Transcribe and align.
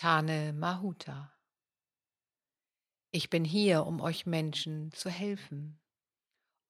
Tane 0.00 0.54
Mahuta. 0.54 1.30
Ich 3.10 3.28
bin 3.28 3.44
hier, 3.44 3.84
um 3.84 4.00
euch 4.00 4.24
Menschen 4.24 4.90
zu 4.92 5.10
helfen, 5.10 5.78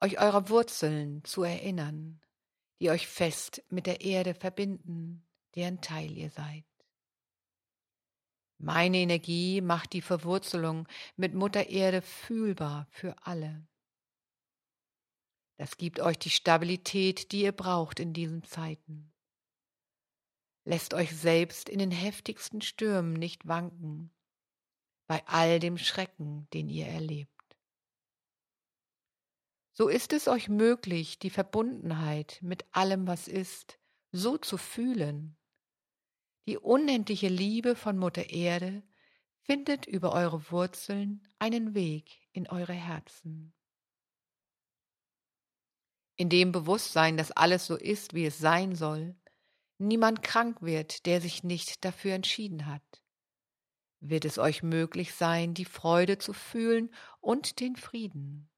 euch 0.00 0.18
eurer 0.18 0.48
Wurzeln 0.48 1.22
zu 1.22 1.44
erinnern, 1.44 2.20
die 2.80 2.90
euch 2.90 3.06
fest 3.06 3.62
mit 3.68 3.86
der 3.86 4.00
Erde 4.00 4.34
verbinden, 4.34 5.24
deren 5.54 5.80
Teil 5.80 6.10
ihr 6.10 6.30
seid. 6.30 6.64
Meine 8.58 8.96
Energie 8.96 9.60
macht 9.60 9.92
die 9.92 10.02
Verwurzelung 10.02 10.88
mit 11.14 11.32
Mutter 11.32 11.68
Erde 11.68 12.02
fühlbar 12.02 12.88
für 12.90 13.14
alle. 13.24 13.64
Das 15.56 15.76
gibt 15.76 16.00
euch 16.00 16.18
die 16.18 16.30
Stabilität, 16.30 17.30
die 17.30 17.42
ihr 17.42 17.52
braucht 17.52 18.00
in 18.00 18.12
diesen 18.12 18.42
Zeiten. 18.42 19.12
Lässt 20.70 20.94
euch 20.94 21.16
selbst 21.16 21.68
in 21.68 21.80
den 21.80 21.90
heftigsten 21.90 22.60
Stürmen 22.60 23.14
nicht 23.14 23.48
wanken, 23.48 24.12
bei 25.08 25.20
all 25.26 25.58
dem 25.58 25.76
Schrecken, 25.76 26.46
den 26.52 26.68
ihr 26.68 26.86
erlebt. 26.86 27.58
So 29.72 29.88
ist 29.88 30.12
es 30.12 30.28
euch 30.28 30.48
möglich, 30.48 31.18
die 31.18 31.30
Verbundenheit 31.30 32.38
mit 32.40 32.66
allem, 32.70 33.08
was 33.08 33.26
ist, 33.26 33.80
so 34.12 34.38
zu 34.38 34.56
fühlen. 34.56 35.36
Die 36.46 36.56
unendliche 36.56 37.26
Liebe 37.26 37.74
von 37.74 37.98
Mutter 37.98 38.30
Erde 38.30 38.84
findet 39.40 39.86
über 39.86 40.12
eure 40.12 40.52
Wurzeln 40.52 41.26
einen 41.40 41.74
Weg 41.74 42.28
in 42.30 42.46
eure 42.46 42.74
Herzen. 42.74 43.52
In 46.14 46.28
dem 46.28 46.52
Bewusstsein, 46.52 47.16
dass 47.16 47.32
alles 47.32 47.66
so 47.66 47.74
ist, 47.74 48.14
wie 48.14 48.26
es 48.26 48.38
sein 48.38 48.76
soll, 48.76 49.19
niemand 49.80 50.22
krank 50.22 50.62
wird, 50.62 51.06
der 51.06 51.20
sich 51.20 51.42
nicht 51.42 51.84
dafür 51.84 52.14
entschieden 52.14 52.66
hat, 52.66 53.02
wird 54.00 54.24
es 54.24 54.38
euch 54.38 54.62
möglich 54.62 55.14
sein, 55.14 55.54
die 55.54 55.64
Freude 55.64 56.18
zu 56.18 56.32
fühlen 56.32 56.94
und 57.20 57.60
den 57.60 57.76
Frieden. 57.76 58.50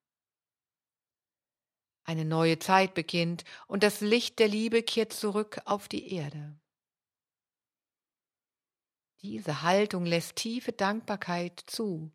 Eine 2.04 2.24
neue 2.24 2.58
Zeit 2.58 2.94
beginnt 2.94 3.44
und 3.66 3.82
das 3.82 4.00
Licht 4.00 4.38
der 4.38 4.48
Liebe 4.48 4.82
kehrt 4.82 5.12
zurück 5.12 5.60
auf 5.64 5.88
die 5.88 6.12
Erde. 6.12 6.58
Diese 9.22 9.62
Haltung 9.62 10.04
lässt 10.04 10.34
tiefe 10.34 10.72
Dankbarkeit 10.72 11.60
zu 11.66 12.12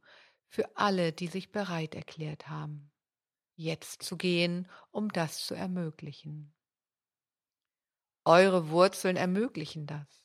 für 0.50 0.76
alle, 0.76 1.14
die 1.14 1.28
sich 1.28 1.52
bereit 1.52 1.96
erklärt 1.96 2.50
haben, 2.50 2.92
jetzt 3.56 4.04
zu 4.04 4.18
gehen, 4.18 4.70
um 4.92 5.10
das 5.10 5.46
zu 5.46 5.54
ermöglichen. 5.54 6.57
Eure 8.28 8.72
Wurzeln 8.72 9.16
ermöglichen 9.16 9.88
das. 9.88 10.22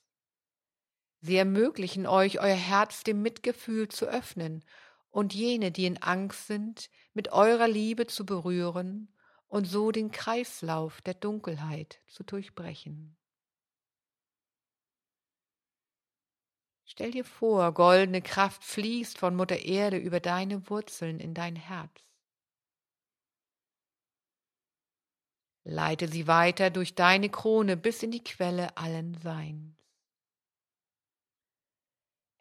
Sie 1.21 1.37
ermöglichen 1.37 2.09
euch, 2.09 2.41
euer 2.41 2.57
Herz 2.57 3.05
dem 3.05 3.23
Mitgefühl 3.23 3.87
zu 3.87 4.07
öffnen 4.07 4.65
und 5.11 5.35
jene, 5.35 5.71
die 5.71 5.87
in 5.87 6.03
Angst 6.03 6.49
sind, 6.49 6.91
mit 7.15 7.31
eurer 7.31 7.69
Liebe 7.69 8.09
zu 8.09 8.27
berühren 8.27 9.15
und 9.47 9.67
so 9.67 9.93
den 9.93 10.11
Kreislauf 10.11 11.01
der 11.03 11.15
Dunkelheit 11.15 12.01
zu 12.09 12.25
durchbrechen. 12.25 13.17
Stell 16.85 17.13
dir 17.13 17.25
vor, 17.25 17.73
goldene 17.73 18.21
Kraft 18.21 18.65
fließt 18.65 19.17
von 19.17 19.37
Mutter 19.37 19.61
Erde 19.61 19.99
über 19.99 20.19
deine 20.19 20.69
Wurzeln 20.69 21.21
in 21.21 21.35
dein 21.35 21.55
Herz. 21.55 22.12
Leite 25.65 26.09
sie 26.09 26.27
weiter 26.27 26.71
durch 26.71 26.95
deine 26.95 27.29
Krone 27.29 27.77
bis 27.77 28.03
in 28.03 28.11
die 28.11 28.25
Quelle 28.25 28.77
allen 28.77 29.15
Seins. 29.15 29.77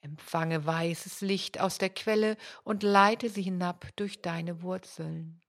Empfange 0.01 0.65
weißes 0.65 1.21
Licht 1.21 1.59
aus 1.59 1.77
der 1.77 1.91
Quelle 1.91 2.35
und 2.63 2.81
leite 2.81 3.29
sie 3.29 3.43
hinab 3.43 3.95
durch 3.97 4.21
deine 4.21 4.63
Wurzeln. 4.63 5.39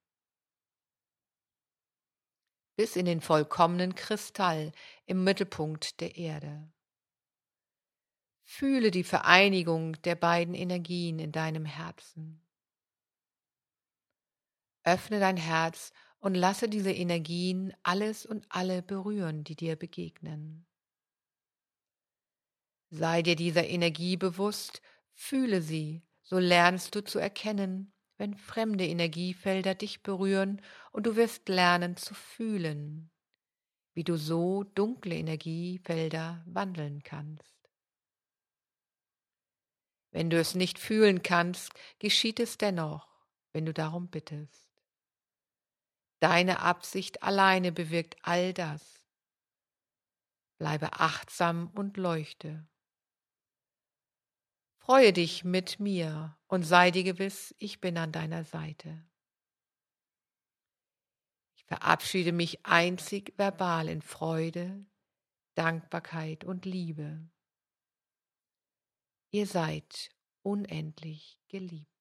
Bis 2.76 2.96
in 2.96 3.06
den 3.06 3.22
vollkommenen 3.22 3.94
Kristall 3.94 4.72
im 5.06 5.24
Mittelpunkt 5.24 6.00
der 6.00 6.16
Erde. 6.16 6.70
Fühle 8.44 8.90
die 8.90 9.04
Vereinigung 9.04 9.94
der 10.02 10.14
beiden 10.14 10.54
Energien 10.54 11.18
in 11.18 11.32
deinem 11.32 11.64
Herzen. 11.64 12.46
Öffne 14.84 15.20
dein 15.20 15.38
Herz 15.38 15.92
und 16.22 16.36
lasse 16.36 16.68
diese 16.68 16.92
Energien 16.92 17.74
alles 17.82 18.24
und 18.24 18.46
alle 18.48 18.80
berühren, 18.80 19.42
die 19.42 19.56
dir 19.56 19.74
begegnen. 19.74 20.64
Sei 22.90 23.22
dir 23.22 23.34
dieser 23.34 23.66
Energie 23.66 24.16
bewusst, 24.16 24.82
fühle 25.14 25.60
sie, 25.62 26.06
so 26.22 26.38
lernst 26.38 26.94
du 26.94 27.02
zu 27.02 27.18
erkennen, 27.18 27.92
wenn 28.18 28.36
fremde 28.36 28.86
Energiefelder 28.86 29.74
dich 29.74 30.04
berühren, 30.04 30.62
und 30.92 31.06
du 31.06 31.16
wirst 31.16 31.48
lernen 31.48 31.96
zu 31.96 32.14
fühlen, 32.14 33.10
wie 33.94 34.04
du 34.04 34.16
so 34.16 34.62
dunkle 34.62 35.16
Energiefelder 35.16 36.44
wandeln 36.46 37.02
kannst. 37.02 37.68
Wenn 40.12 40.30
du 40.30 40.38
es 40.38 40.54
nicht 40.54 40.78
fühlen 40.78 41.24
kannst, 41.24 41.72
geschieht 41.98 42.38
es 42.38 42.58
dennoch, 42.58 43.08
wenn 43.52 43.66
du 43.66 43.74
darum 43.74 44.06
bittest. 44.06 44.71
Deine 46.22 46.60
Absicht 46.60 47.24
alleine 47.24 47.72
bewirkt 47.72 48.16
all 48.22 48.54
das. 48.54 49.04
Bleibe 50.56 50.92
achtsam 51.00 51.68
und 51.74 51.96
leuchte. 51.96 52.64
Freue 54.78 55.12
dich 55.12 55.42
mit 55.42 55.80
mir 55.80 56.38
und 56.46 56.62
sei 56.62 56.92
dir 56.92 57.02
gewiss, 57.02 57.56
ich 57.58 57.80
bin 57.80 57.98
an 57.98 58.12
deiner 58.12 58.44
Seite. 58.44 59.04
Ich 61.56 61.64
verabschiede 61.64 62.30
mich 62.30 62.64
einzig 62.64 63.36
verbal 63.36 63.88
in 63.88 64.00
Freude, 64.00 64.86
Dankbarkeit 65.56 66.44
und 66.44 66.66
Liebe. 66.66 67.28
Ihr 69.32 69.48
seid 69.48 70.10
unendlich 70.42 71.40
geliebt. 71.48 71.91